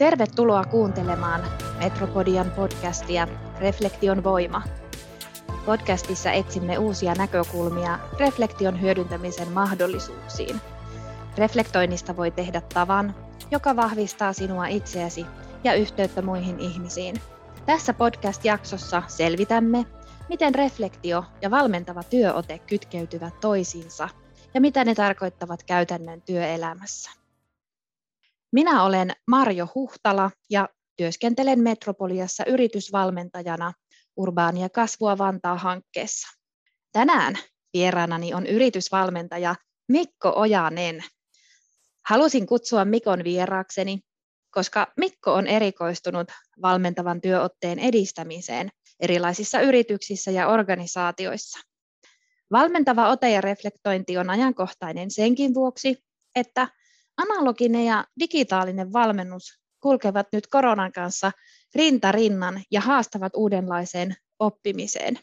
[0.00, 1.40] Tervetuloa kuuntelemaan
[1.78, 4.62] Metropodian podcastia Reflektion voima.
[5.66, 10.60] Podcastissa etsimme uusia näkökulmia reflektion hyödyntämisen mahdollisuuksiin.
[11.38, 13.14] Reflektoinnista voi tehdä tavan,
[13.50, 15.26] joka vahvistaa sinua itseäsi
[15.64, 17.20] ja yhteyttä muihin ihmisiin.
[17.66, 19.86] Tässä podcast-jaksossa selvitämme,
[20.28, 24.08] miten reflektio ja valmentava työote kytkeytyvät toisiinsa
[24.54, 27.19] ja mitä ne tarkoittavat käytännön työelämässä.
[28.52, 33.72] Minä olen Marjo Huhtala ja työskentelen Metropoliassa yritysvalmentajana
[34.16, 36.28] Urbaania kasvua Vantaa hankkeessa.
[36.92, 37.34] Tänään
[37.74, 39.54] vieraanani on yritysvalmentaja
[39.88, 41.04] Mikko Ojanen.
[42.08, 44.00] Halusin kutsua Mikon vieraakseni,
[44.50, 46.28] koska Mikko on erikoistunut
[46.62, 48.68] valmentavan työotteen edistämiseen
[49.00, 51.60] erilaisissa yrityksissä ja organisaatioissa.
[52.52, 56.04] Valmentava ote ja reflektointi on ajankohtainen senkin vuoksi,
[56.34, 56.68] että
[57.16, 61.32] analoginen ja digitaalinen valmennus kulkevat nyt koronan kanssa
[61.74, 65.18] rinta rinnan ja haastavat uudenlaiseen oppimiseen.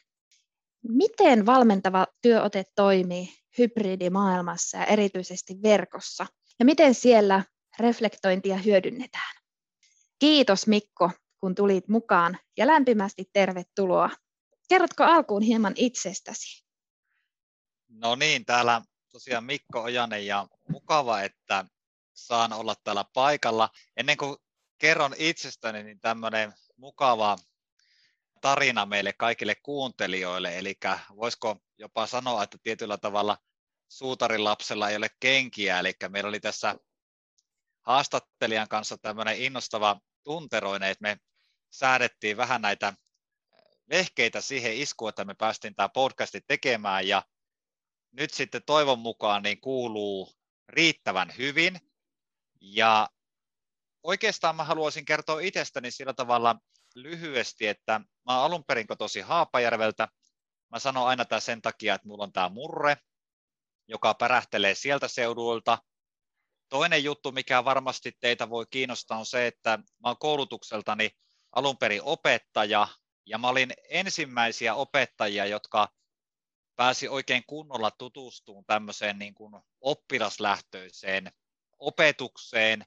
[0.87, 6.25] Miten valmentava työote toimii hybridimaailmassa ja erityisesti verkossa?
[6.59, 7.43] Ja miten siellä
[7.79, 9.35] reflektointia hyödynnetään?
[10.19, 14.09] Kiitos Mikko, kun tulit mukaan ja lämpimästi tervetuloa.
[14.69, 16.65] Kerrotko alkuun hieman itsestäsi?
[17.89, 21.65] No niin, täällä tosiaan Mikko Ojanen ja mukava, että
[22.17, 23.69] saan olla täällä paikalla.
[23.97, 24.37] Ennen kuin
[24.77, 27.37] kerron itsestäni, niin tämmöinen mukava
[28.41, 30.57] tarina meille kaikille kuuntelijoille.
[30.57, 30.77] Eli
[31.15, 33.37] voisiko jopa sanoa, että tietyllä tavalla
[33.87, 35.79] suutarin lapsella ei ole kenkiä.
[35.79, 36.75] Eli meillä oli tässä
[37.81, 41.17] haastattelijan kanssa tämmöinen innostava tunteroinen, että me
[41.69, 42.93] säädettiin vähän näitä
[43.89, 47.23] vehkeitä siihen iskuun, että me päästiin tämä podcasti tekemään ja
[48.11, 50.33] nyt sitten toivon mukaan niin kuuluu
[50.69, 51.86] riittävän hyvin.
[52.61, 53.09] Ja
[54.03, 56.55] oikeastaan mä haluaisin kertoa itsestäni sillä tavalla
[56.95, 60.07] lyhyesti, että mä oon alun perin tosi Haapajärveltä.
[60.71, 62.97] Mä sanon aina tämän sen takia, että mulla on tämä murre,
[63.87, 65.77] joka pärähtelee sieltä seudulta.
[66.69, 71.09] Toinen juttu, mikä varmasti teitä voi kiinnostaa, on se, että mä oon koulutukseltani
[71.51, 72.87] alun perin opettaja,
[73.25, 75.87] ja mä olin ensimmäisiä opettajia, jotka
[76.75, 81.31] pääsi oikein kunnolla tutustumaan tämmöiseen niin kuin oppilaslähtöiseen
[81.79, 82.85] opetukseen,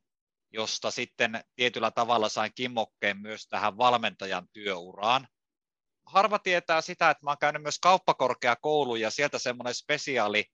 [0.52, 5.28] josta sitten tietyllä tavalla sain kimmokkeen myös tähän valmentajan työuraan.
[6.06, 10.44] Harva tietää sitä, että mä oon käynyt myös kauppakorkeakouluun ja sieltä semmoinen spesiaali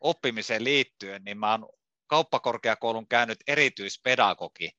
[0.00, 1.68] oppimiseen liittyen, niin mä oon
[2.06, 4.70] kauppakorkeakoulun käynyt erityispedagogi.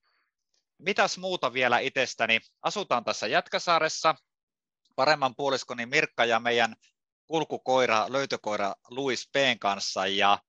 [0.78, 2.40] Mitäs muuta vielä itsestäni?
[2.62, 4.16] Asutaan tässä Jätkäsaaressa.
[4.96, 6.76] Paremman puoliskoni Mirkka ja meidän
[7.26, 9.36] kulkukoira, löytökoira Louis P.
[9.60, 10.40] kanssa ja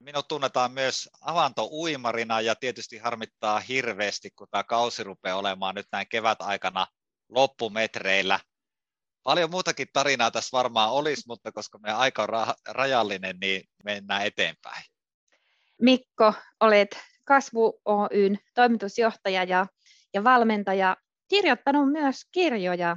[0.00, 6.08] minut tunnetaan myös avantouimarina ja tietysti harmittaa hirveästi, kun tämä kausi rupeaa olemaan nyt näin
[6.08, 6.86] kevät-aikana
[7.28, 8.40] loppumetreillä.
[9.22, 14.26] Paljon muutakin tarinaa tässä varmaan olisi, mutta koska meidän aika on ra- rajallinen, niin mennään
[14.26, 14.84] eteenpäin.
[15.80, 19.66] Mikko, olet Kasvu Oyn toimitusjohtaja ja,
[20.14, 20.96] ja valmentaja,
[21.28, 22.96] kirjoittanut myös kirjoja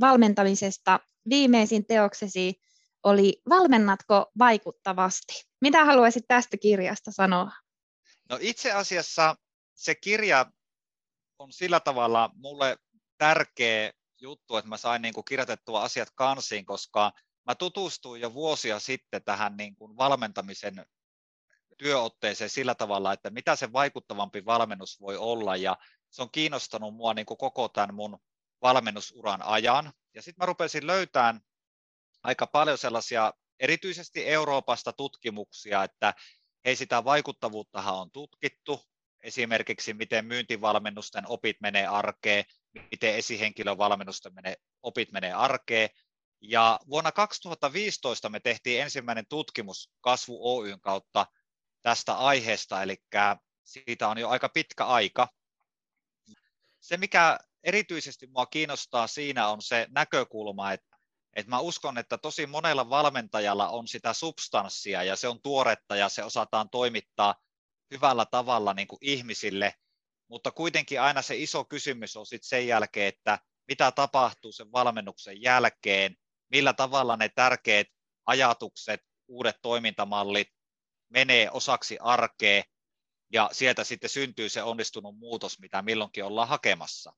[0.00, 1.00] valmentamisesta.
[1.30, 2.60] Viimeisin teoksesi
[3.02, 5.42] oli Valmennatko vaikuttavasti?
[5.60, 7.50] Mitä haluaisit tästä kirjasta sanoa?
[8.28, 9.36] No itse asiassa
[9.74, 10.46] se kirja
[11.38, 12.76] on sillä tavalla mulle
[13.18, 17.12] tärkeä juttu, että mä sain niin kuin kirjoitettua asiat kansiin, koska
[17.46, 20.86] mä tutustuin jo vuosia sitten tähän niin kuin valmentamisen
[21.78, 25.76] työotteeseen sillä tavalla, että mitä se vaikuttavampi valmennus voi olla, ja
[26.10, 28.18] se on kiinnostanut mua niin kuin koko tämän mun
[28.62, 29.92] valmennusuran ajan.
[30.14, 31.40] Ja sitten mä rupesin löytämään
[32.22, 36.14] aika paljon sellaisia erityisesti Euroopasta tutkimuksia, että
[36.64, 38.80] hei sitä vaikuttavuuttahan on tutkittu,
[39.22, 42.44] esimerkiksi miten myyntivalmennusten opit menee arkeen,
[42.90, 45.88] miten esihenkilövalmennusten menee, opit menee arkeen.
[46.40, 51.26] Ja vuonna 2015 me tehtiin ensimmäinen tutkimus Kasvu Oyn kautta
[51.82, 52.96] tästä aiheesta, eli
[53.64, 55.28] siitä on jo aika pitkä aika.
[56.80, 60.89] Se, mikä erityisesti mua kiinnostaa siinä on se näkökulma, että
[61.36, 66.08] et mä uskon, että tosi monella valmentajalla on sitä substanssia ja se on tuoretta ja
[66.08, 67.34] se osataan toimittaa
[67.90, 69.74] hyvällä tavalla niin kuin ihmisille,
[70.28, 73.38] mutta kuitenkin aina se iso kysymys on sitten sen jälkeen, että
[73.68, 76.16] mitä tapahtuu sen valmennuksen jälkeen,
[76.50, 77.86] millä tavalla ne tärkeät
[78.26, 80.48] ajatukset, uudet toimintamallit
[81.08, 82.62] menee osaksi arkea
[83.32, 87.12] ja sieltä sitten syntyy se onnistunut muutos, mitä milloinkin ollaan hakemassa.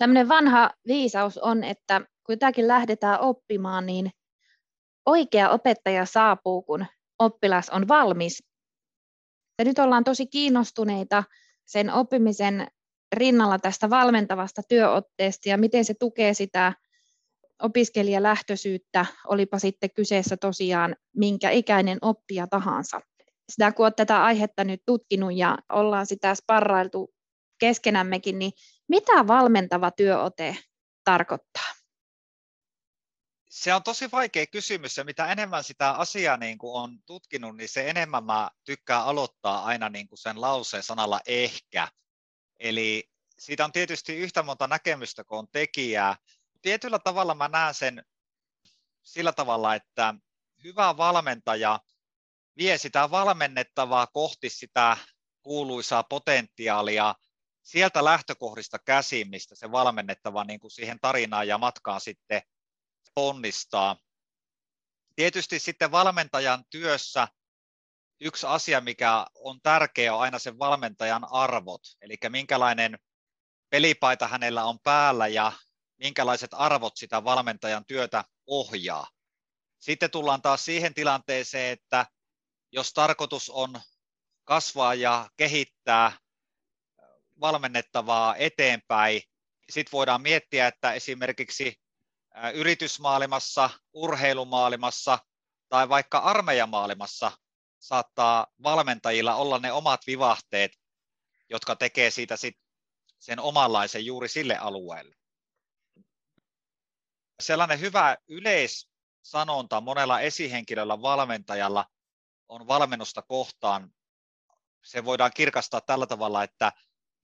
[0.00, 4.10] Tämmöinen vanha viisaus on, että kun jotakin lähdetään oppimaan, niin
[5.06, 6.86] oikea opettaja saapuu, kun
[7.18, 8.42] oppilas on valmis.
[9.58, 11.24] Ja nyt ollaan tosi kiinnostuneita
[11.66, 12.66] sen oppimisen
[13.12, 16.72] rinnalla tästä valmentavasta työotteesta ja miten se tukee sitä
[17.62, 23.00] opiskelijalähtöisyyttä, olipa sitten kyseessä tosiaan minkä ikäinen oppija tahansa.
[23.48, 27.14] Sitä kun olet tätä aihetta nyt tutkinut ja ollaan sitä sparrailtu
[27.58, 28.52] keskenämmekin, niin
[28.90, 30.56] mitä valmentava työote
[31.04, 31.74] tarkoittaa?
[33.48, 37.68] Se on tosi vaikea kysymys ja mitä enemmän sitä asiaa niin kuin on tutkinut, niin
[37.68, 41.88] se enemmän mä tykkään aloittaa aina niin kuin sen lauseen sanalla ehkä.
[42.58, 46.16] Eli siitä on tietysti yhtä monta näkemystä kuin on tekijää.
[46.62, 48.04] Tietyllä tavalla mä näen sen
[49.02, 50.14] sillä tavalla, että
[50.64, 51.80] hyvä valmentaja
[52.56, 54.96] vie sitä valmennettavaa kohti sitä
[55.42, 57.14] kuuluisaa potentiaalia
[57.70, 62.42] sieltä lähtökohdista käsin, mistä se valmennettava niin kuin siihen tarinaan ja matkaan sitten
[63.14, 63.96] ponnistaa.
[65.16, 67.28] Tietysti sitten valmentajan työssä
[68.20, 72.98] yksi asia, mikä on tärkeä, on aina sen valmentajan arvot, eli minkälainen
[73.70, 75.52] pelipaita hänellä on päällä ja
[75.98, 79.08] minkälaiset arvot sitä valmentajan työtä ohjaa.
[79.78, 82.06] Sitten tullaan taas siihen tilanteeseen, että
[82.72, 83.80] jos tarkoitus on
[84.44, 86.12] kasvaa ja kehittää
[87.40, 89.22] valmennettavaa eteenpäin,
[89.70, 91.80] sitten voidaan miettiä, että esimerkiksi
[92.54, 95.18] yritysmaailmassa, urheilumaailmassa
[95.68, 97.32] tai vaikka armeijamaailmassa
[97.78, 100.72] saattaa valmentajilla olla ne omat vivahteet,
[101.50, 102.58] jotka tekee siitä sit
[103.18, 105.16] sen omanlaisen juuri sille alueelle.
[107.40, 111.86] Sellainen hyvä yleissanonta monella esihenkilöllä valmentajalla
[112.48, 113.92] on valmennusta kohtaan.
[114.84, 116.72] Se voidaan kirkastaa tällä tavalla, että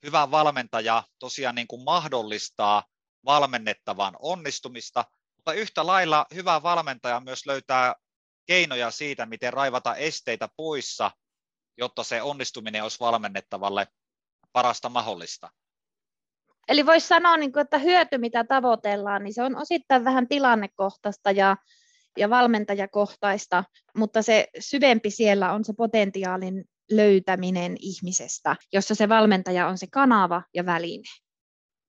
[0.03, 2.85] hyvä valmentaja tosiaan niin kuin mahdollistaa
[3.25, 5.05] valmennettavan onnistumista,
[5.37, 7.95] mutta yhtä lailla hyvä valmentaja myös löytää
[8.47, 11.11] keinoja siitä, miten raivata esteitä poissa,
[11.79, 13.89] jotta se onnistuminen olisi valmennettavalle
[14.53, 15.51] parasta mahdollista.
[16.69, 21.57] Eli voisi sanoa, niin että hyöty, mitä tavoitellaan, niin se on osittain vähän tilannekohtaista ja,
[22.19, 23.65] ja valmentajakohtaista,
[23.97, 30.43] mutta se syvempi siellä on se potentiaalin löytäminen ihmisestä, jossa se valmentaja on se kanava
[30.55, 31.05] ja väline.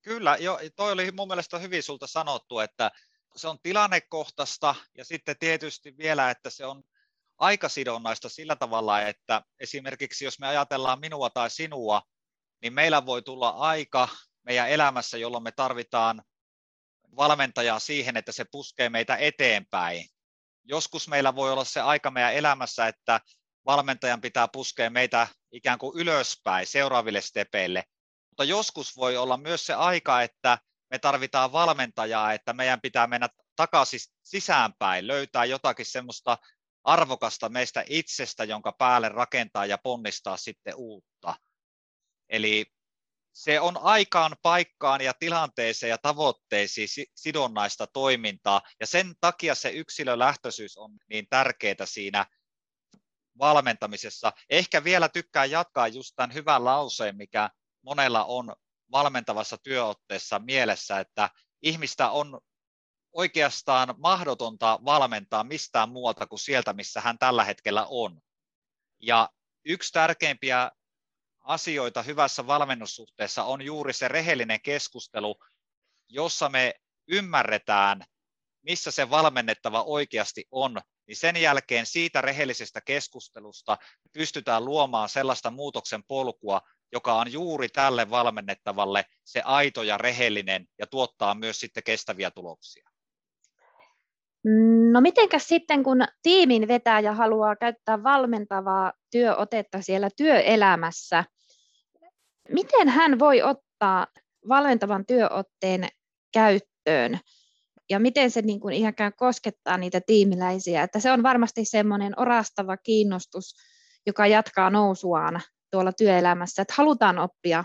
[0.01, 2.91] Kyllä, jo, toi oli mun mielestä hyvin sulta sanottu, että
[3.35, 6.83] se on tilannekohtaista ja sitten tietysti vielä, että se on
[7.37, 12.01] aikasidonnaista sillä tavalla, että esimerkiksi jos me ajatellaan minua tai sinua,
[12.61, 14.07] niin meillä voi tulla aika
[14.43, 16.21] meidän elämässä, jolloin me tarvitaan
[17.15, 20.05] valmentajaa siihen, että se puskee meitä eteenpäin.
[20.63, 23.21] Joskus meillä voi olla se aika meidän elämässä, että
[23.67, 27.83] valmentajan pitää puskea meitä ikään kuin ylöspäin seuraaville stepeille.
[28.29, 30.57] Mutta joskus voi olla myös se aika, että
[30.91, 36.37] me tarvitaan valmentajaa, että meidän pitää mennä takaisin sisäänpäin, löytää jotakin semmoista
[36.83, 41.35] arvokasta meistä itsestä, jonka päälle rakentaa ja ponnistaa sitten uutta.
[42.29, 42.65] Eli
[43.33, 50.77] se on aikaan, paikkaan ja tilanteeseen ja tavoitteisiin sidonnaista toimintaa, ja sen takia se yksilölähtöisyys
[50.77, 52.25] on niin tärkeää siinä
[53.39, 54.33] valmentamisessa.
[54.49, 57.49] Ehkä vielä tykkään jatkaa just tämän hyvän lauseen, mikä
[57.81, 58.55] monella on
[58.91, 61.29] valmentavassa työotteessa mielessä, että
[61.61, 62.39] ihmistä on
[63.13, 68.21] oikeastaan mahdotonta valmentaa mistään muualta kuin sieltä, missä hän tällä hetkellä on.
[68.99, 69.29] Ja
[69.65, 70.71] yksi tärkeimpiä
[71.39, 75.35] asioita hyvässä valmennussuhteessa on juuri se rehellinen keskustelu,
[76.09, 76.73] jossa me
[77.07, 78.03] ymmärretään,
[78.61, 83.77] missä se valmennettava oikeasti on, niin sen jälkeen siitä rehellisestä keskustelusta
[84.13, 86.61] pystytään luomaan sellaista muutoksen polkua,
[86.91, 92.89] joka on juuri tälle valmennettavalle se aito ja rehellinen ja tuottaa myös sitten kestäviä tuloksia.
[94.91, 101.23] No mitenkäs sitten, kun tiimin vetäjä haluaa käyttää valmentavaa työotetta siellä työelämässä,
[102.49, 104.07] miten hän voi ottaa
[104.49, 105.87] valmentavan työotteen
[106.33, 107.19] käyttöön
[107.89, 112.77] ja miten se niin kuin ihankään koskettaa niitä tiimiläisiä, että se on varmasti semmoinen orastava
[112.77, 113.55] kiinnostus,
[114.05, 115.41] joka jatkaa nousuaan
[115.71, 117.63] tuolla työelämässä, että halutaan oppia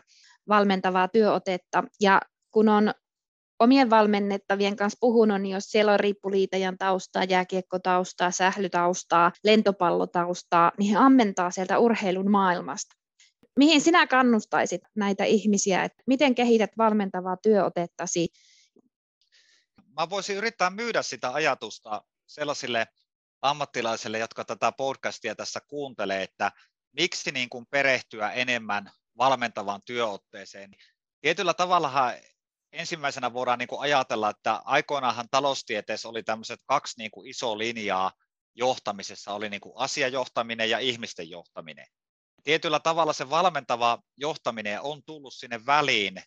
[0.48, 2.92] valmentavaa työotetta ja kun on
[3.58, 10.98] omien valmennettavien kanssa puhunut, niin jos siellä on riippuliitajan taustaa, jääkiekkotaustaa, sählytaustaa, lentopallotaustaa, niin he
[10.98, 12.96] ammentaa sieltä urheilun maailmasta.
[13.58, 18.28] Mihin sinä kannustaisit näitä ihmisiä, että miten kehität valmentavaa työotettasi?
[20.00, 22.86] Mä voisin yrittää myydä sitä ajatusta sellaisille
[23.42, 26.52] ammattilaisille, jotka tätä podcastia tässä kuuntelee, että
[26.92, 30.70] miksi niin kuin perehtyä enemmän valmentavaan työotteeseen.
[31.20, 32.12] Tietyllä tavalla
[32.72, 38.12] ensimmäisenä voidaan niin kuin ajatella, että aikoinaanhan taloustieteessä oli tämmöiset kaksi niin kuin iso linjaa
[38.54, 41.86] johtamisessa, oli niin kuin asiajohtaminen ja ihmisten johtaminen.
[42.42, 46.22] tietyllä tavalla se valmentava johtaminen on tullut sinne väliin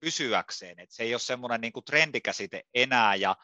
[0.00, 3.36] pysyäkseen, että se ei ole semmoinen niin trendikäsite enää ja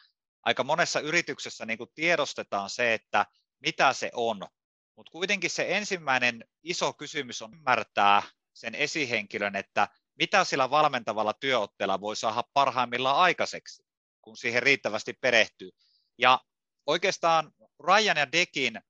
[0.42, 3.26] aika monessa yrityksessä niin kuin tiedostetaan se, että
[3.60, 4.46] mitä se on,
[4.96, 8.22] mutta kuitenkin se ensimmäinen iso kysymys on ymmärtää
[8.52, 13.84] sen esihenkilön, että mitä sillä valmentavalla työotteella voi saada parhaimmillaan aikaiseksi,
[14.22, 15.70] kun siihen riittävästi perehtyy.
[16.18, 16.40] Ja
[16.86, 17.52] oikeastaan
[17.86, 18.80] Ryan ja Dekin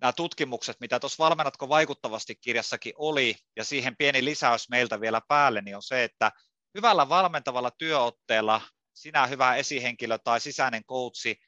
[0.00, 5.62] nämä tutkimukset, mitä tuossa Valmennatko vaikuttavasti kirjassakin oli, ja siihen pieni lisäys meiltä vielä päälle,
[5.62, 6.32] niin on se, että
[6.74, 8.60] hyvällä valmentavalla työotteella
[8.94, 11.40] sinä hyvä esihenkilö tai sisäinen coachi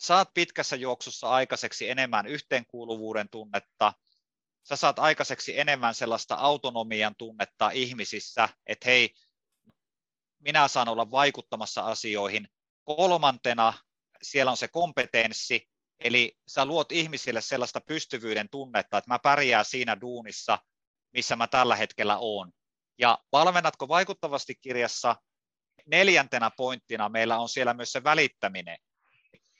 [0.00, 3.92] saat pitkässä juoksussa aikaiseksi enemmän yhteenkuuluvuuden tunnetta,
[4.68, 9.14] sä saat aikaiseksi enemmän sellaista autonomian tunnetta ihmisissä, että hei,
[10.38, 12.48] minä saan olla vaikuttamassa asioihin.
[12.84, 13.72] Kolmantena
[14.22, 15.68] siellä on se kompetenssi,
[15.98, 20.58] eli sä luot ihmisille sellaista pystyvyyden tunnetta, että mä pärjään siinä duunissa,
[21.12, 22.52] missä mä tällä hetkellä oon.
[22.98, 25.16] Ja valmennatko vaikuttavasti kirjassa
[25.86, 28.78] neljäntenä pointtina meillä on siellä myös se välittäminen.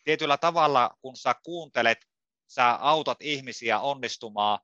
[0.04, 1.98] Tietyllä tavalla, kun sä kuuntelet,
[2.46, 4.58] sä autat ihmisiä onnistumaan,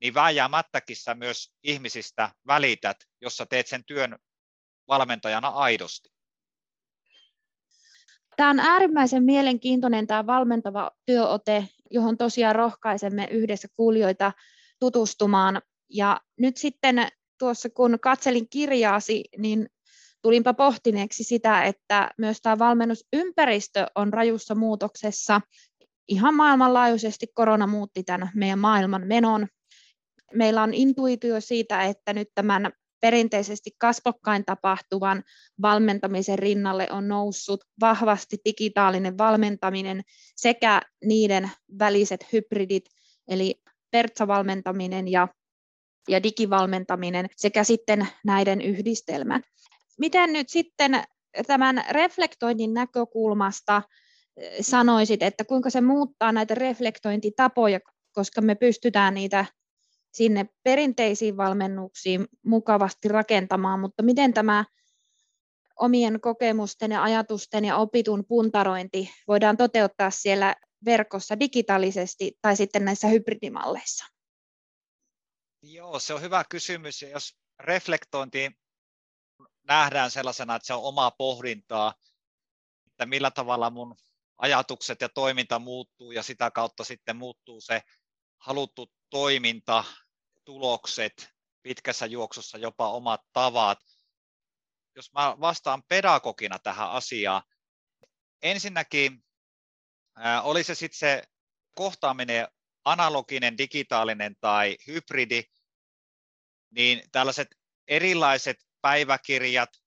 [0.00, 4.18] niin vääjäämättäkin sä myös ihmisistä välität, jos sä teet sen työn
[4.88, 6.12] valmentajana aidosti.
[8.36, 14.32] Tämä on äärimmäisen mielenkiintoinen tämä valmentava työote, johon tosiaan rohkaisemme yhdessä kuulijoita
[14.80, 15.62] tutustumaan.
[15.88, 17.08] Ja nyt sitten
[17.42, 19.66] tuossa kun katselin kirjaasi, niin
[20.22, 25.40] tulinpa pohtineeksi sitä, että myös tämä valmennusympäristö on rajussa muutoksessa.
[26.08, 29.48] Ihan maailmanlaajuisesti korona muutti tämän meidän maailman menon.
[30.34, 35.22] Meillä on intuitio siitä, että nyt tämän perinteisesti kasvokkain tapahtuvan
[35.62, 40.02] valmentamisen rinnalle on noussut vahvasti digitaalinen valmentaminen
[40.36, 42.84] sekä niiden väliset hybridit,
[43.28, 45.28] eli pertsavalmentaminen ja,
[46.08, 49.42] ja digivalmentaminen sekä sitten näiden yhdistelmät.
[49.98, 51.02] Miten nyt sitten
[51.46, 53.82] tämän reflektoinnin näkökulmasta
[54.36, 57.80] eh, sanoisit, että kuinka se muuttaa näitä reflektointitapoja,
[58.12, 59.44] koska me pystytään niitä
[60.14, 64.64] sinne perinteisiin valmennuksiin mukavasti rakentamaan, mutta miten tämä
[65.80, 73.08] omien kokemusten ja ajatusten ja opitun puntarointi voidaan toteuttaa siellä verkossa digitaalisesti tai sitten näissä
[73.08, 74.04] hybridimalleissa?
[75.62, 77.02] Joo, se on hyvä kysymys.
[77.02, 78.50] Jos reflektointi
[79.62, 81.94] nähdään sellaisena, että se on omaa pohdintaa,
[82.86, 83.96] että millä tavalla mun
[84.38, 87.82] ajatukset ja toiminta muuttuu ja sitä kautta sitten muuttuu se
[88.38, 89.84] haluttu toiminta,
[90.44, 93.78] tulokset, pitkässä juoksussa jopa omat tavat.
[94.96, 97.42] Jos mä vastaan pedagogina tähän asiaan,
[98.42, 99.24] ensinnäkin
[100.42, 101.22] oli se sitten se
[101.74, 102.48] kohtaaminen
[102.84, 105.42] analoginen, digitaalinen tai hybridi,
[106.70, 107.48] niin tällaiset
[107.88, 109.82] erilaiset päiväkirjat,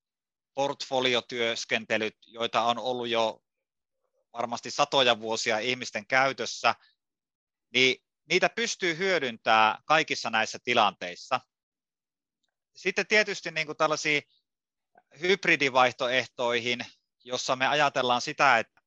[0.53, 3.43] portfoliotyöskentelyt, joita on ollut jo
[4.33, 6.75] varmasti satoja vuosia ihmisten käytössä,
[7.73, 11.39] niin niitä pystyy hyödyntämään kaikissa näissä tilanteissa.
[12.75, 14.23] Sitten tietysti niin kuin tällaisiin
[15.21, 16.79] hybridivaihtoehtoihin,
[17.23, 18.81] jossa me ajatellaan sitä, että,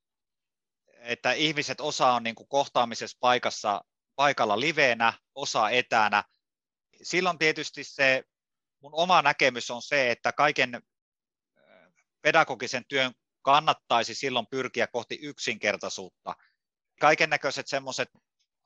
[0.98, 3.84] että ihmiset osa on niin kuin kohtaamisessa paikassa,
[4.18, 6.24] paikalla liveenä, osa etänä.
[7.02, 8.24] Silloin tietysti se
[8.80, 10.82] mun oma näkemys on se, että kaiken
[12.22, 16.34] pedagogisen työn kannattaisi silloin pyrkiä kohti yksinkertaisuutta.
[17.00, 18.08] Kaiken näköiset semmoiset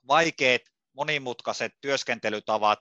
[0.08, 2.80] vaikeat, monimutkaiset työskentelytavat,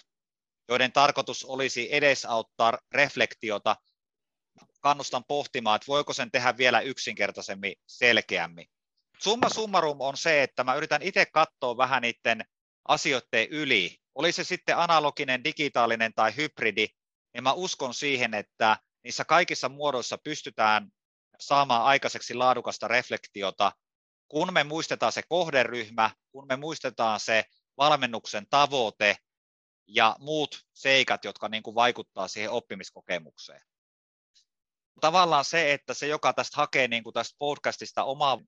[0.67, 3.75] joiden tarkoitus olisi edesauttaa reflektiota,
[4.79, 8.67] kannustan pohtimaan, että voiko sen tehdä vielä yksinkertaisemmin, selkeämmin.
[9.19, 12.45] Summa summarum on se, että mä yritän itse katsoa vähän niiden
[12.87, 13.97] asioiden yli.
[14.15, 16.87] Oli se sitten analoginen, digitaalinen tai hybridi,
[17.33, 20.91] niin mä uskon siihen, että niissä kaikissa muodoissa pystytään
[21.39, 23.71] saamaan aikaiseksi laadukasta reflektiota,
[24.27, 27.43] kun me muistetaan se kohderyhmä, kun me muistetaan se
[27.77, 29.17] valmennuksen tavoite
[29.87, 33.61] ja muut seikat, jotka niin kuin vaikuttaa siihen oppimiskokemukseen.
[35.01, 38.39] Tavallaan se, että se, joka tästä hakee niin kuin tästä podcastista omaa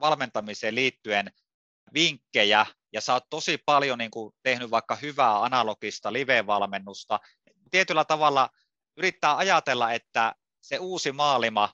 [0.00, 1.32] valmentamiseen liittyen
[1.94, 7.20] vinkkejä, ja sä oot tosi paljon niin kuin tehnyt vaikka hyvää analogista live-valmennusta,
[7.70, 8.50] tietyllä tavalla
[8.96, 11.72] yrittää ajatella, että se uusi maailma,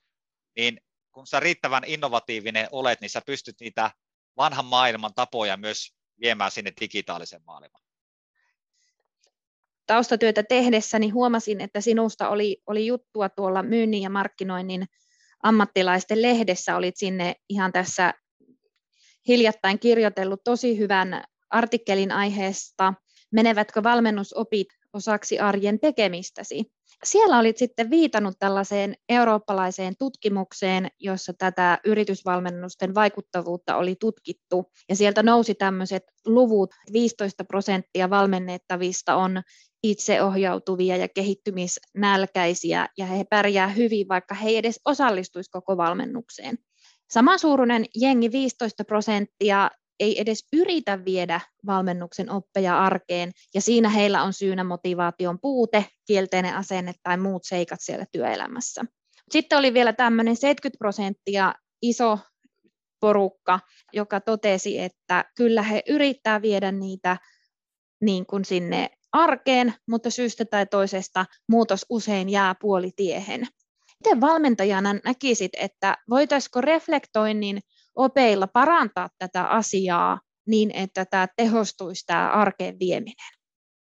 [0.57, 0.81] niin
[1.13, 3.91] kun sä riittävän innovatiivinen olet, niin sä pystyt niitä
[4.37, 7.85] vanhan maailman tapoja myös viemään sinne digitaalisen maailmaan.
[9.87, 14.87] Taustatyötä tehdessäni huomasin, että sinusta oli, oli juttua tuolla myynnin ja markkinoinnin
[15.43, 16.77] ammattilaisten lehdessä.
[16.77, 18.15] Olit sinne ihan tässä
[19.29, 22.95] hiljattain kirjoitellut tosi hyvän artikkelin aiheesta,
[23.33, 26.65] menevätkö valmennusopit osaksi arjen tekemistäsi.
[27.05, 34.65] Siellä olit sitten viitannut tällaiseen eurooppalaiseen tutkimukseen, jossa tätä yritysvalmennusten vaikuttavuutta oli tutkittu.
[34.89, 39.43] Ja sieltä nousi tämmöiset luvut, 15 prosenttia valmennettavista on
[39.83, 46.59] itseohjautuvia ja kehittymisnälkäisiä, ja he pärjää hyvin, vaikka he ei edes osallistuisi koko valmennukseen.
[47.13, 54.33] Samansuuruinen jengi 15 prosenttia ei edes yritä viedä valmennuksen oppeja arkeen, ja siinä heillä on
[54.33, 58.85] syynä motivaation puute, kielteinen asenne tai muut seikat siellä työelämässä.
[59.31, 62.19] Sitten oli vielä tämmöinen 70 prosenttia iso
[63.01, 63.61] porukka,
[63.93, 67.17] joka totesi, että kyllä he yrittää viedä niitä
[68.01, 73.47] niin kuin sinne arkeen, mutta syystä tai toisesta muutos usein jää puolitiehen.
[74.03, 77.61] Miten valmentajana näkisit, että voitaisiko reflektoinnin
[77.95, 83.33] opeilla parantaa tätä asiaa niin, että tämä tehostuisi tämä arkeen vieminen?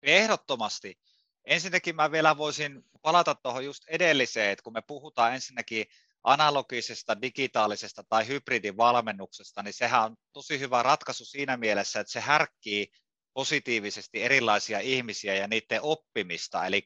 [0.02, 0.98] Ehdottomasti.
[1.44, 5.86] Ensinnäkin mä vielä voisin palata tuohon just edelliseen, että kun me puhutaan ensinnäkin
[6.24, 12.88] analogisesta, digitaalisesta tai hybridivalmennuksesta, niin sehän on tosi hyvä ratkaisu siinä mielessä, että se härkkii
[13.34, 16.66] positiivisesti erilaisia ihmisiä ja niiden oppimista.
[16.66, 16.82] Eli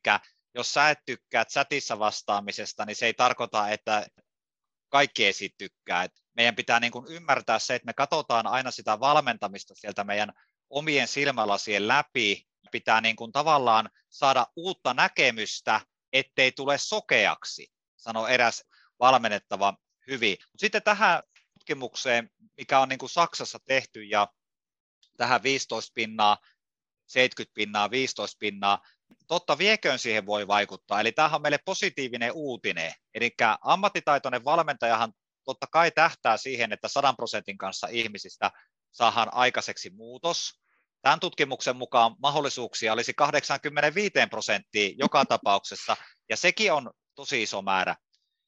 [0.54, 4.06] jos sä et tykkää chatissa vastaamisesta, niin se ei tarkoita, että
[4.88, 6.02] kaikki ei siitä tykkää.
[6.02, 10.32] Et meidän pitää niin kuin ymmärtää se, että me katsotaan aina sitä valmentamista sieltä meidän
[10.70, 12.46] omien silmälasien läpi.
[12.70, 15.80] Pitää niin kuin tavallaan saada uutta näkemystä,
[16.12, 18.64] ettei tule sokeaksi, sanoi eräs
[19.00, 19.74] valmennettava
[20.06, 20.36] hyvin.
[20.56, 24.28] Sitten tähän tutkimukseen, mikä on niin kuin Saksassa tehty ja
[25.16, 26.38] tähän 15 pinnaa,
[27.06, 28.82] 70 pinnaa, 15 pinnaa,
[29.28, 31.00] totta vieköön siihen voi vaikuttaa.
[31.00, 32.92] Eli tämähän on meille positiivinen uutinen.
[33.14, 33.30] Eli
[33.62, 35.12] ammattitaitoinen valmentajahan
[35.44, 38.50] totta kai tähtää siihen, että 100 prosentin kanssa ihmisistä
[38.92, 40.62] saadaan aikaiseksi muutos.
[41.02, 45.96] Tämän tutkimuksen mukaan mahdollisuuksia olisi 85 prosenttia joka tapauksessa,
[46.28, 47.96] ja sekin on tosi iso määrä.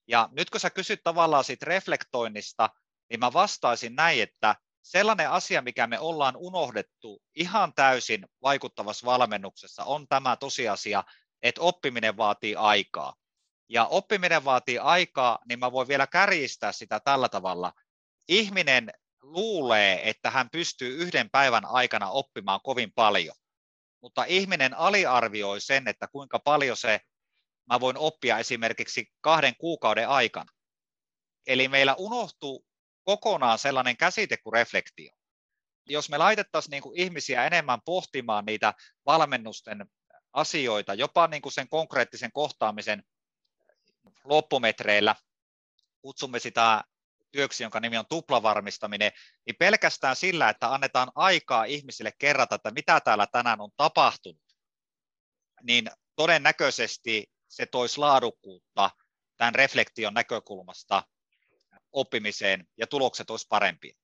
[0.09, 2.71] Ja nyt kun sä kysyt tavallaan siitä reflektoinnista,
[3.11, 9.85] niin mä vastaisin näin, että sellainen asia, mikä me ollaan unohdettu ihan täysin vaikuttavassa valmennuksessa,
[9.85, 11.05] on tämä tosiasia,
[11.43, 13.15] että oppiminen vaatii aikaa.
[13.69, 17.73] Ja oppiminen vaatii aikaa, niin mä voin vielä kärjistää sitä tällä tavalla.
[18.29, 18.91] Ihminen
[19.23, 23.37] luulee, että hän pystyy yhden päivän aikana oppimaan kovin paljon,
[24.01, 27.01] mutta ihminen aliarvioi sen, että kuinka paljon se
[27.73, 30.53] mä voin oppia esimerkiksi kahden kuukauden aikana.
[31.47, 32.65] Eli meillä unohtuu
[33.05, 35.13] kokonaan sellainen käsite kuin reflektio.
[35.87, 38.75] Jos me laitettaisiin niin kuin ihmisiä enemmän pohtimaan niitä
[39.07, 39.87] valmennusten
[40.33, 43.03] asioita, jopa niin kuin sen konkreettisen kohtaamisen
[44.25, 45.15] loppumetreillä,
[46.03, 46.85] kutsumme sitä
[47.33, 49.13] työksi, jonka nimi on tuplavarmistaminen,
[49.47, 54.43] niin pelkästään sillä, että annetaan aikaa ihmisille kerrata, että mitä täällä tänään on tapahtunut,
[55.63, 58.91] niin todennäköisesti se toisi laadukkuutta
[59.37, 61.03] tämän reflektion näkökulmasta
[61.95, 63.97] oppimiseen ja tulokset olisi parempia.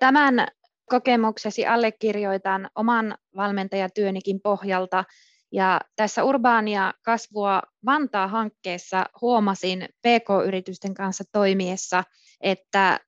[0.00, 0.48] Tämän
[0.90, 5.04] kokemuksesi allekirjoitan oman valmentajatyönikin pohjalta.
[5.52, 12.04] Ja tässä Urbaania kasvua Vantaa-hankkeessa huomasin PK-yritysten kanssa toimiessa,
[12.40, 13.00] että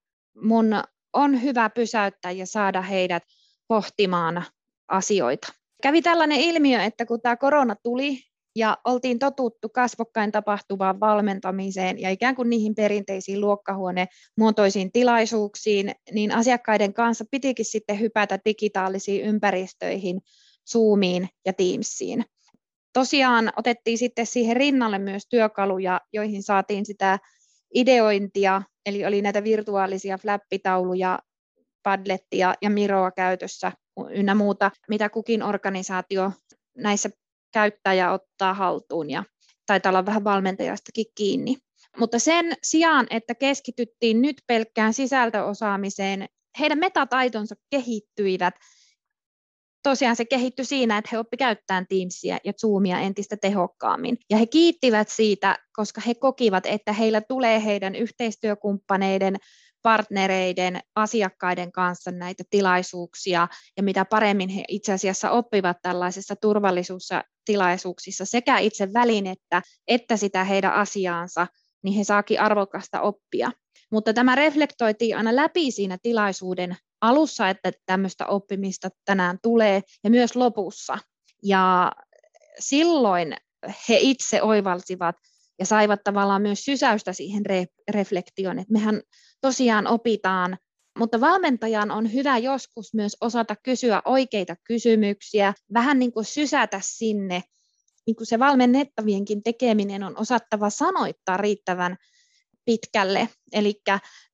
[0.42, 3.22] mun on hyvä pysäyttää ja saada heidät
[3.68, 4.44] pohtimaan
[4.88, 5.48] asioita.
[5.82, 8.22] Kävi tällainen ilmiö, että kun tämä korona tuli,
[8.58, 16.94] ja oltiin totuttu kasvokkain tapahtuvaan valmentamiseen ja ikään kuin niihin perinteisiin luokkahuonemuotoisiin tilaisuuksiin, niin asiakkaiden
[16.94, 20.20] kanssa pitikin sitten hypätä digitaalisiin ympäristöihin,
[20.72, 22.24] Zoomiin ja Teamsiin.
[22.92, 27.18] Tosiaan otettiin sitten siihen rinnalle myös työkaluja, joihin saatiin sitä
[27.74, 31.18] ideointia, eli oli näitä virtuaalisia flappitauluja,
[31.82, 33.72] Padlettia ja Miroa käytössä
[34.10, 36.32] ynnä muuta, mitä kukin organisaatio
[36.76, 37.10] näissä
[37.52, 39.24] käyttäjä ottaa haltuun ja
[39.66, 41.56] taitaa olla vähän valmentajastakin kiinni.
[41.98, 48.54] Mutta sen sijaan, että keskityttiin nyt pelkkään sisältöosaamiseen, heidän metataitonsa kehittyivät.
[49.82, 54.16] Tosiaan se kehittyi siinä, että he oppi käyttämään Teamsia ja Zoomia entistä tehokkaammin.
[54.30, 59.36] Ja he kiittivät siitä, koska he kokivat, että heillä tulee heidän yhteistyökumppaneiden
[59.82, 68.58] partnereiden, asiakkaiden kanssa näitä tilaisuuksia ja mitä paremmin he itse asiassa oppivat tällaisissa turvallisuustilaisuuksissa sekä
[68.58, 71.46] itse välinettä että sitä heidän asiaansa,
[71.82, 73.52] niin he saakin arvokasta oppia.
[73.90, 80.36] Mutta tämä reflektoitiin aina läpi siinä tilaisuuden alussa, että tämmöistä oppimista tänään tulee ja myös
[80.36, 80.98] lopussa.
[81.42, 81.92] Ja
[82.58, 83.36] silloin
[83.88, 85.16] he itse oivalsivat
[85.58, 89.02] ja saivat tavallaan myös sysäystä siihen re- reflektioon, että mehän
[89.40, 90.58] tosiaan opitaan
[90.98, 97.42] Mutta valmentajan on hyvä joskus myös osata kysyä oikeita kysymyksiä, vähän niin kuin sysätä sinne.
[98.06, 101.96] Niin kuin se valmennettavienkin tekeminen on osattava sanoittaa riittävän
[102.64, 103.28] pitkälle.
[103.52, 103.80] Eli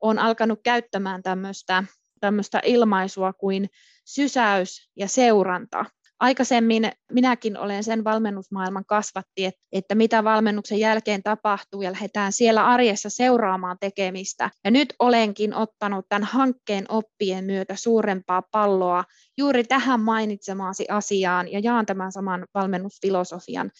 [0.00, 1.84] olen alkanut käyttämään tämmöistä,
[2.20, 3.70] tämmöistä ilmaisua kuin
[4.04, 5.84] sysäys ja seuranta
[6.20, 12.66] aikaisemmin minäkin olen sen valmennusmaailman kasvatti, että, että mitä valmennuksen jälkeen tapahtuu ja lähdetään siellä
[12.66, 14.50] arjessa seuraamaan tekemistä.
[14.64, 19.04] Ja nyt olenkin ottanut tämän hankkeen oppien myötä suurempaa palloa
[19.38, 23.70] juuri tähän mainitsemaasi asiaan ja jaan tämän saman valmennusfilosofian,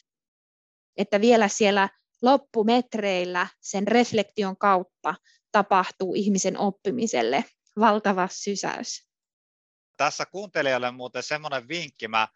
[0.97, 1.89] että vielä siellä
[2.23, 5.15] loppumetreillä sen reflektion kautta
[5.53, 7.45] tapahtuu ihmisen oppimiselle
[7.81, 9.14] valtava sysäys.
[9.97, 12.29] Tässä kuuntelijalle muuten semmoinen vinkki, mä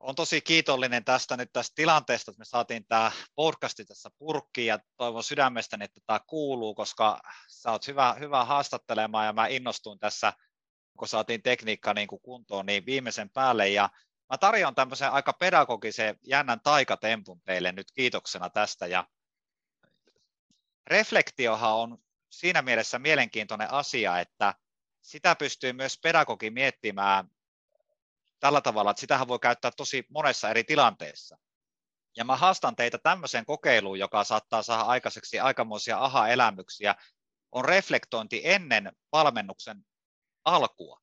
[0.00, 4.78] olen tosi kiitollinen tästä nyt tästä tilanteesta, että me saatiin tämä podcasti tässä purkkiin ja
[4.96, 10.32] toivon sydämestäni, että tämä kuuluu, koska sä oot hyvä, hyvä haastattelemaan ja mä innostuin tässä,
[10.98, 13.68] kun saatiin tekniikka niin kuin kuntoon niin viimeisen päälle.
[13.68, 13.90] Ja
[14.30, 18.86] mä tarjoan tämmöisen aika pedagogisen jännän taikatempun teille nyt kiitoksena tästä.
[18.86, 19.08] Ja
[20.86, 21.98] reflektiohan on
[22.30, 24.54] siinä mielessä mielenkiintoinen asia, että
[25.08, 27.28] sitä pystyy myös pedagogi miettimään
[28.40, 31.38] tällä tavalla, että sitähän voi käyttää tosi monessa eri tilanteessa.
[32.16, 36.94] Ja mä haastan teitä tämmöiseen kokeiluun, joka saattaa saada aikaiseksi aikamoisia aha-elämyksiä,
[37.52, 39.84] on reflektointi ennen valmennuksen
[40.44, 41.00] alkua.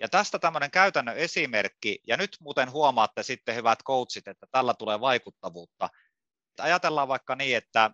[0.00, 5.00] Ja tästä tämmöinen käytännön esimerkki, ja nyt muuten huomaatte sitten hyvät coachit, että tällä tulee
[5.00, 5.88] vaikuttavuutta.
[6.58, 7.90] Ajatellaan vaikka niin, että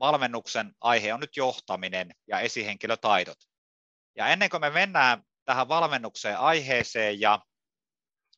[0.00, 3.55] valmennuksen aihe on nyt johtaminen ja esihenkilötaidot.
[4.16, 7.40] Ja ennen kuin me mennään tähän valmennukseen aiheeseen ja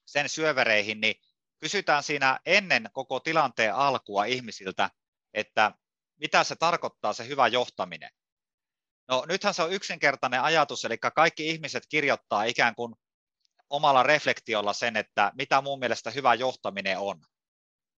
[0.07, 1.15] sen syövereihin, niin
[1.59, 4.91] kysytään siinä ennen koko tilanteen alkua ihmisiltä,
[5.35, 5.73] että
[6.17, 8.11] mitä se tarkoittaa se hyvä johtaminen.
[9.09, 12.95] No nythän se on yksinkertainen ajatus, eli kaikki ihmiset kirjoittaa ikään kuin
[13.71, 17.23] omalla reflektiolla sen, että mitä mun mielestä hyvä johtaminen on.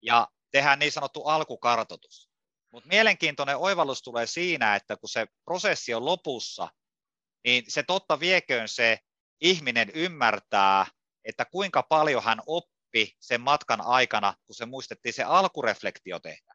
[0.03, 2.31] Ja tehdään niin sanottu alkukartoitus.
[2.73, 6.69] Mutta mielenkiintoinen oivallus tulee siinä, että kun se prosessi on lopussa,
[7.45, 8.99] niin se totta vieköön se
[9.41, 10.87] ihminen ymmärtää,
[11.25, 16.55] että kuinka paljon hän oppi sen matkan aikana, kun se muistettiin se alkureflektio tehdä.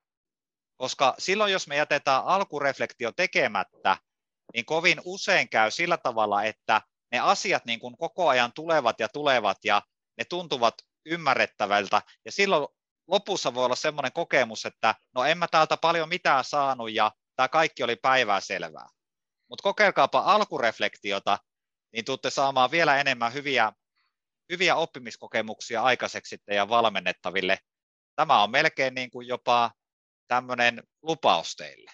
[0.77, 3.97] Koska silloin, jos me jätetään alkureflektio tekemättä,
[4.53, 9.09] niin kovin usein käy sillä tavalla, että ne asiat niin kuin koko ajan tulevat ja
[9.09, 9.81] tulevat ja
[10.17, 12.01] ne tuntuvat ymmärrettävältä.
[12.25, 12.67] Ja silloin
[13.07, 17.47] lopussa voi olla semmoinen kokemus, että no en mä täältä paljon mitään saanut ja tämä
[17.47, 18.87] kaikki oli päivää selvää.
[19.49, 21.37] Mutta kokeilkaapa alkureflektiota,
[21.93, 23.71] niin tuutte saamaan vielä enemmän hyviä,
[24.51, 27.59] hyviä oppimiskokemuksia aikaiseksi teidän valmennettaville.
[28.15, 29.71] Tämä on melkein niin kuin jopa
[30.27, 31.91] tämmöinen lupaus teille.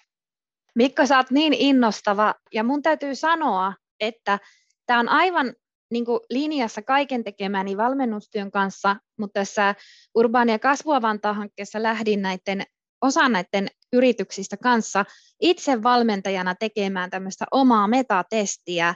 [0.74, 4.38] Mikko, sä oot niin innostava ja mun täytyy sanoa, että
[4.86, 5.54] tämä on aivan
[5.90, 9.74] niin kuin linjassa kaiken tekemäni valmennustyön kanssa, mutta tässä
[10.14, 11.00] Urbaania kasvua
[11.32, 12.62] hankkeessa lähdin näiden
[13.02, 15.04] osa näiden yrityksistä kanssa
[15.40, 18.94] itse valmentajana tekemään tämmöistä omaa metatestiä,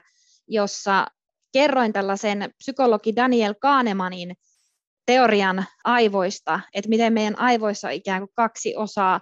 [0.49, 1.07] jossa
[1.53, 4.37] kerroin tällaisen psykologi Daniel Kahnemanin
[5.07, 9.21] teorian aivoista, että miten meidän aivoissa on ikään kuin kaksi osaa,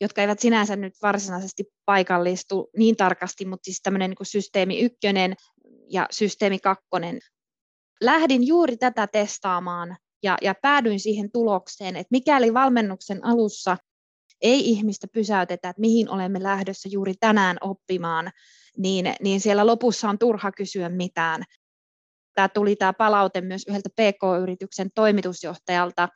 [0.00, 5.34] jotka eivät sinänsä nyt varsinaisesti paikallistu niin tarkasti, mutta siis tämmöinen niin systeemi ykkönen
[5.90, 7.18] ja systeemi kakkonen.
[8.00, 13.76] Lähdin juuri tätä testaamaan ja, ja päädyin siihen tulokseen, että mikäli valmennuksen alussa
[14.42, 18.30] ei ihmistä pysäytetä, että mihin olemme lähdössä juuri tänään oppimaan,
[18.76, 21.42] niin, niin siellä lopussa on turha kysyä mitään.
[22.34, 26.08] Tämä tuli tämä palaute myös yhdeltä PK-yrityksen toimitusjohtajalta,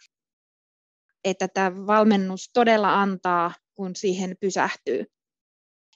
[1.25, 5.05] että tämä valmennus todella antaa, kun siihen pysähtyy.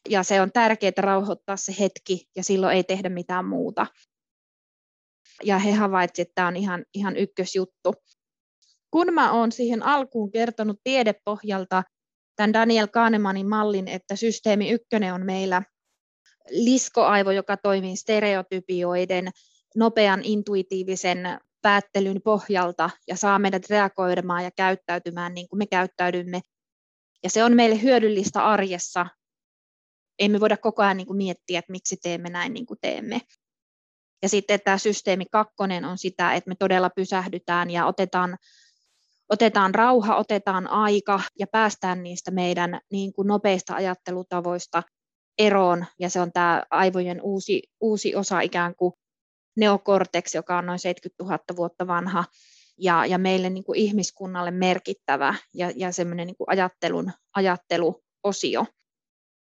[0.09, 3.87] Ja se on tärkeää rauhoittaa se hetki ja silloin ei tehdä mitään muuta
[5.45, 7.95] ja he havaitsivat, että tämä on ihan, ihan ykkösjuttu.
[8.91, 11.83] Kun mä olen siihen alkuun kertonut tiedepohjalta
[12.37, 15.63] tämän Daniel Kahnemanin mallin, että systeemi ykkönen on meillä
[16.51, 19.31] liskoaivo, joka toimii stereotypioiden,
[19.77, 21.19] nopean intuitiivisen
[21.63, 26.41] päättelyn pohjalta ja saa meidät reagoimaan ja käyttäytymään niin kuin me käyttäydymme.
[27.23, 29.07] Ja se on meille hyödyllistä arjessa.
[30.19, 33.21] Ei me voida koko ajan niin kuin miettiä, että miksi teemme näin niin kuin teemme.
[34.23, 38.37] Ja sitten tämä systeemi kakkonen on sitä, että me todella pysähdytään ja otetaan,
[39.29, 44.83] otetaan rauha, otetaan aika ja päästään niistä meidän niin kuin nopeista ajattelutavoista
[45.39, 45.87] eroon.
[46.01, 48.93] Ja se on tämä aivojen uusi, uusi osa ikään kuin
[49.57, 52.25] neokortex, joka on noin 70 000 vuotta vanha
[52.81, 58.67] ja, ja meille niin kuin ihmiskunnalle merkittävä ja, ja semmoinen niin ajattelun, ajatteluosio.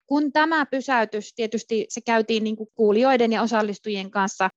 [0.06, 4.50] kun tämä pysäytys, tietysti se käytiin niin kuin kuulijoiden ja osallistujien kanssa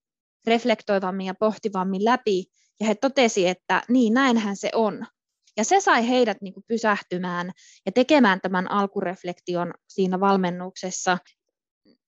[0.48, 2.46] reflektoivammin ja pohtivammin läpi,
[2.80, 5.06] ja he totesi, että niin, näinhän se on.
[5.60, 7.52] Ja se sai heidät niin kuin pysähtymään
[7.86, 11.18] ja tekemään tämän alkureflektion siinä valmennuksessa.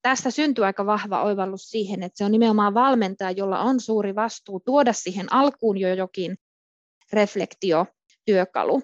[0.02, 4.60] Tästä syntyy aika vahva oivallus siihen, että se on nimenomaan valmentaja, jolla on suuri vastuu
[4.60, 6.38] tuoda siihen alkuun jo jokin
[7.14, 8.82] reflektiotyökalu.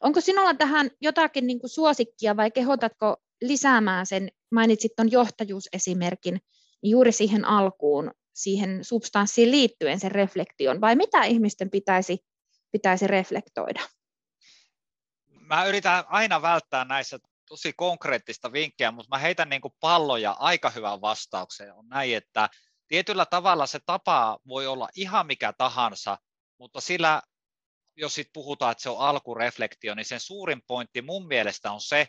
[0.00, 6.40] Onko sinulla tähän jotakin niin kuin suosikkia vai kehotatko lisäämään sen, mainitsit tuon johtajuusesimerkin,
[6.82, 12.18] niin juuri siihen alkuun, siihen substanssiin liittyen sen reflektion, vai mitä ihmisten pitäisi,
[12.72, 13.80] pitäisi reflektoida?
[15.28, 20.70] Mä yritän aina välttää näissä tosi konkreettista vinkkiä, mutta mä heitän niin kuin palloja aika
[20.70, 21.74] hyvään vastaukseen.
[21.74, 22.48] On näin, että
[22.88, 26.18] tietyllä tavalla se tapa voi olla ihan mikä tahansa,
[26.58, 27.22] mutta sillä,
[27.96, 32.08] jos sit puhutaan, että se on alkureflektio, niin sen suurin pointti mun mielestä on se,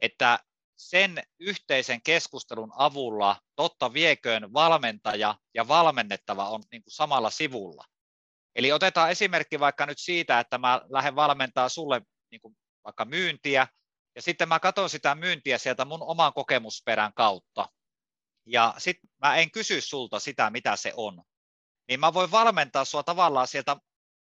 [0.00, 0.38] että
[0.76, 7.84] sen yhteisen keskustelun avulla totta vieköön valmentaja ja valmennettava on niin kuin samalla sivulla.
[8.56, 13.66] Eli otetaan esimerkki vaikka nyt siitä, että mä lähden valmentaa sulle niin kuin vaikka myyntiä,
[14.16, 17.68] ja sitten mä katson sitä myyntiä sieltä mun oman kokemusperän kautta.
[18.46, 21.22] Ja sitten mä en kysy sulta sitä, mitä se on.
[21.88, 23.76] Niin mä voin valmentaa sua tavallaan sieltä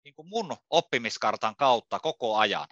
[0.04, 2.68] niin kuin mun oppimiskartan kautta koko ajan.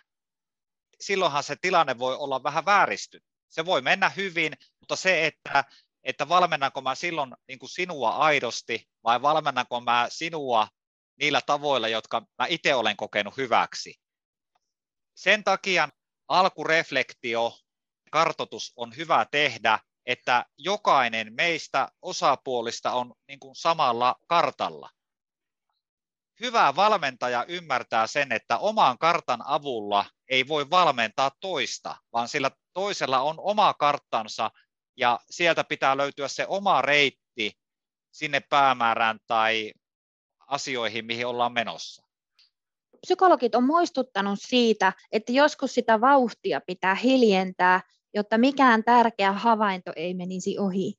[1.00, 5.64] Silloinhan se tilanne voi olla vähän vääristynyt se voi mennä hyvin, mutta se, että,
[6.04, 10.68] että valmennanko mä silloin niin kuin sinua aidosti vai valmennanko mä sinua
[11.20, 13.96] niillä tavoilla, jotka mä itse olen kokenut hyväksi.
[15.16, 15.90] Sen takia
[16.28, 17.58] alkureflektio,
[18.12, 24.90] kartotus on hyvä tehdä, että jokainen meistä osapuolista on niin kuin samalla kartalla.
[26.40, 33.22] Hyvä valmentaja ymmärtää sen, että oman kartan avulla ei voi valmentaa toista, vaan sillä toisella
[33.22, 34.52] on oma karttansa
[34.98, 37.52] ja sieltä pitää löytyä se oma reitti
[38.12, 39.74] sinne päämäärään tai
[40.48, 42.04] asioihin, mihin ollaan menossa.
[43.02, 47.82] Psykologit on muistuttanut siitä, että joskus sitä vauhtia pitää hiljentää,
[48.14, 50.94] jotta mikään tärkeä havainto ei menisi ohi.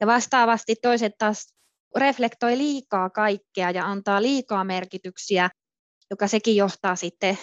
[0.00, 1.54] Ja vastaavasti toiset taas
[1.96, 5.50] reflektoi liikaa kaikkea ja antaa liikaa merkityksiä,
[6.10, 7.38] joka sekin johtaa sitten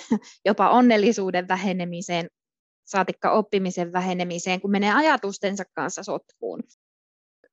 [0.45, 2.29] jopa onnellisuuden vähenemiseen,
[2.85, 6.63] saatikka oppimisen vähenemiseen, kun menee ajatustensa kanssa sotkuun.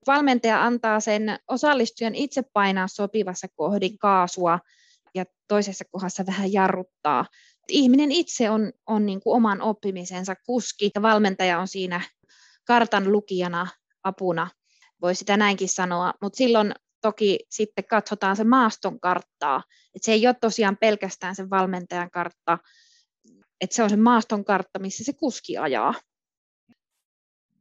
[0.07, 4.59] Valmentaja antaa sen osallistujan itse painaa sopivassa kohdin kaasua
[5.15, 7.27] ja toisessa kohdassa vähän jarruttaa.
[7.69, 12.01] Ihminen itse on, on niin kuin oman oppimisensa kuski ja valmentaja on siinä
[12.67, 13.67] kartan lukijana
[14.05, 14.51] apuna,
[15.03, 19.63] voi sitä näinkin sanoa, mutta silloin toki sitten katsotaan se maaston karttaa,
[19.95, 22.59] että se ei ole tosiaan pelkästään sen valmentajan kartta,
[23.61, 25.95] että se on se maaston kartta, missä se kuski ajaa.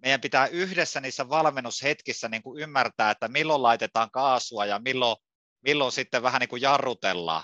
[0.04, 5.18] Meidän pitää yhdessä niissä valmennushetkissä niin kuin ymmärtää, että milloin laitetaan kaasua ja milloin,
[5.62, 7.44] milloin sitten vähän niin kuin jarrutellaan.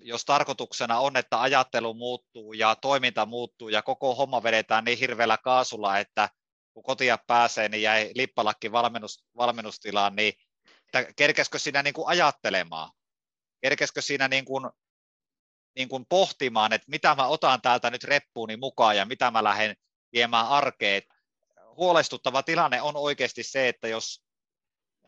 [0.00, 5.38] Jos tarkoituksena on, että ajattelu muuttuu ja toiminta muuttuu ja koko homma vedetään niin hirveällä
[5.38, 6.28] kaasulla, että
[6.72, 10.34] kun kotia pääsee, niin jäi lippalakki valmennus, valmennustilaan, niin
[10.86, 12.90] että kerkeskö siinä niin kuin ajattelemaan?
[13.60, 14.70] Kerkeskö siinä niin kuin,
[15.76, 19.76] niin kuin pohtimaan, että mitä mä otan täältä nyt reppuuni mukaan ja mitä mä lähden
[20.14, 21.02] viemään arkeen?
[21.76, 24.24] Huolestuttava tilanne on oikeasti se, että jos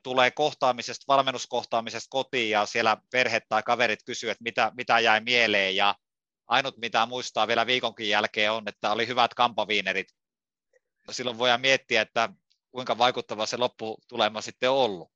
[0.03, 5.77] tulee kohtaamisesta, valmennuskohtaamisesta kotiin ja siellä perhe tai kaverit kysyy, että mitä, mitä jäi mieleen
[5.77, 5.95] ja
[6.47, 10.09] ainut mitä muistaa vielä viikonkin jälkeen on, että oli hyvät kampaviinerit
[11.11, 12.29] silloin voidaan miettiä, että
[12.71, 15.15] kuinka vaikuttava se lopputulema sitten on ollut.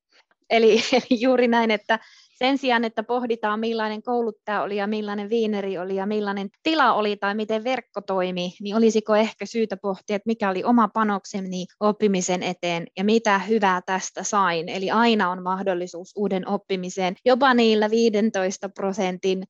[0.51, 1.99] Eli, eli juuri näin, että
[2.39, 7.17] sen sijaan, että pohditaan millainen kouluttaja oli ja millainen viineri oli ja millainen tila oli
[7.17, 12.43] tai miten verkko toimi, niin olisiko ehkä syytä pohtia, että mikä oli oma panokseni oppimisen
[12.43, 14.69] eteen ja mitä hyvää tästä sain.
[14.69, 19.45] Eli aina on mahdollisuus uuden oppimiseen, jopa niillä 15 prosentin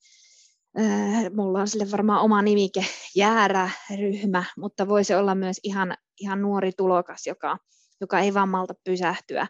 [0.79, 2.85] Äh, mulla on sille varmaan oma nimike,
[3.17, 7.59] jääräryhmä, mutta voisi olla myös ihan, ihan nuori tulokas, joka,
[8.01, 9.47] joka ei vaan malta pysähtyä.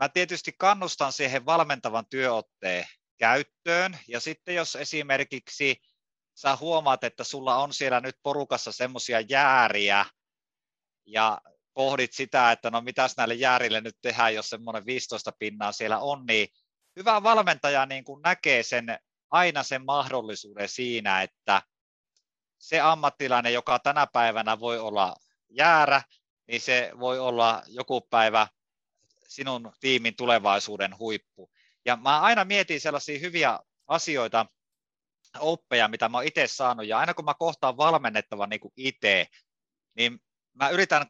[0.00, 2.84] mä tietysti kannustan siihen valmentavan työotteen
[3.18, 3.98] käyttöön.
[4.08, 5.76] Ja sitten jos esimerkiksi
[6.34, 10.06] sä huomaat, että sulla on siellä nyt porukassa semmoisia jääriä,
[11.06, 11.40] ja
[11.74, 16.26] pohdit sitä, että no mitäs näille jäärille nyt tehdään, jos semmoinen 15 pinnaa siellä on,
[16.26, 16.48] niin
[16.96, 18.98] hyvä valmentaja niin kuin näkee sen
[19.30, 21.62] aina sen mahdollisuuden siinä, että
[22.58, 25.16] se ammattilainen, joka tänä päivänä voi olla
[25.50, 26.02] jäärä,
[26.46, 28.48] niin se voi olla joku päivä
[29.28, 31.50] sinun tiimin tulevaisuuden huippu.
[31.84, 34.46] Ja mä aina mietin sellaisia hyviä asioita,
[35.38, 39.26] oppeja, mitä mä oon itse saanut, ja aina kun mä kohtaan valmennettavan niin itse,
[39.94, 40.20] niin
[40.54, 41.06] mä yritän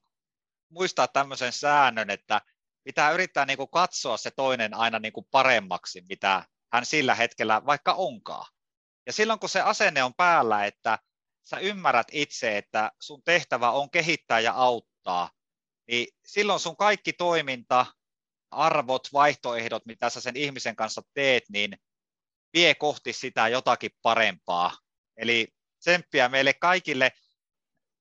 [0.69, 2.41] muistaa tämmöisen säännön, että
[2.85, 7.67] pitää yrittää niin kuin katsoa se toinen aina niin kuin paremmaksi, mitä hän sillä hetkellä
[7.67, 8.53] vaikka onkaan.
[9.07, 10.99] Ja silloin kun se asenne on päällä, että
[11.51, 15.31] sä ymmärrät itse, että sun tehtävä on kehittää ja auttaa,
[15.87, 17.87] niin silloin sun kaikki toiminta,
[18.51, 21.79] arvot, vaihtoehdot, mitä sä sen ihmisen kanssa teet, niin
[22.53, 24.77] vie kohti sitä jotakin parempaa.
[25.17, 25.49] Eli
[25.81, 27.13] tsemppiä meille kaikille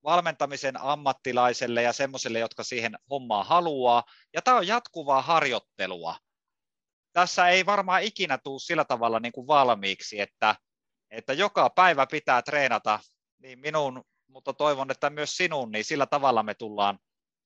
[0.03, 4.03] valmentamisen ammattilaiselle ja semmoiselle, jotka siihen hommaa haluaa.
[4.33, 6.15] Ja tämä on jatkuvaa harjoittelua.
[7.13, 10.55] Tässä ei varmaan ikinä tule sillä tavalla niin kuin valmiiksi, että,
[11.11, 12.99] että joka päivä pitää treenata
[13.39, 16.99] niin minun, mutta toivon, että myös sinun, niin sillä tavalla me tullaan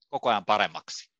[0.09, 1.11] koko ajan paremmaksi.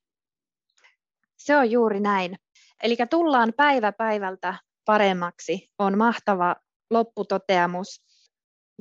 [1.38, 2.36] Se on juuri näin.
[2.84, 4.56] Eli tullaan päivä päivältä
[4.86, 6.56] paremmaksi on mahtava
[6.90, 8.02] lopputoteamus.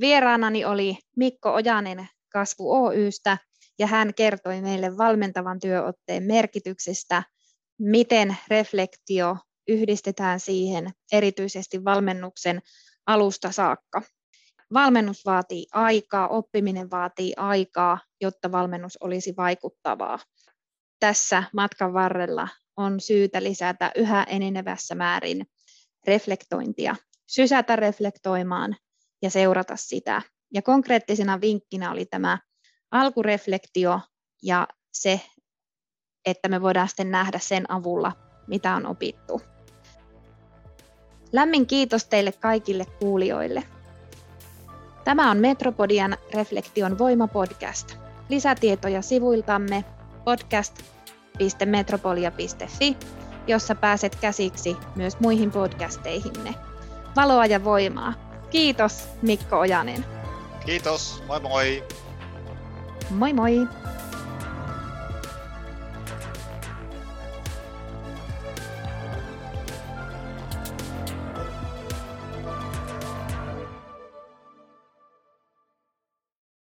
[0.00, 3.38] Vieraanani oli Mikko Ojanen Kasvu Oystä
[3.78, 7.22] ja hän kertoi meille valmentavan työotteen merkityksestä,
[7.78, 9.36] miten reflektio
[9.68, 12.60] yhdistetään siihen erityisesti valmennuksen
[13.06, 14.02] alusta saakka.
[14.72, 20.18] Valmennus vaatii aikaa, oppiminen vaatii aikaa, jotta valmennus olisi vaikuttavaa.
[21.00, 25.46] Tässä matkan varrella on syytä lisätä yhä enenevässä määrin
[26.06, 28.76] reflektointia, sysätä reflektoimaan
[29.22, 30.22] ja seurata sitä.
[30.54, 32.38] Ja konkreettisena vinkkinä oli tämä
[32.90, 34.00] alkureflektio
[34.42, 35.20] ja se,
[36.26, 38.12] että me voidaan sitten nähdä sen avulla,
[38.46, 39.42] mitä on opittu.
[41.32, 43.62] Lämmin kiitos teille kaikille kuulijoille.
[45.04, 47.96] Tämä on Metropodian Reflektion voimapodcast.
[48.28, 49.84] Lisätietoja sivuiltamme
[50.24, 52.96] podcast.metropolia.fi,
[53.46, 56.54] jossa pääset käsiksi myös muihin podcasteihimme.
[57.16, 58.14] Valoa ja voimaa.
[58.50, 60.04] Kiitos Mikko Ojanen.
[60.66, 61.84] Kiitos, moi moi.
[63.10, 63.68] Moi moi.